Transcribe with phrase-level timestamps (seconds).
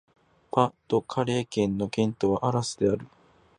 [0.51, 3.05] パ＝ド＝カレー県の県都はアラスである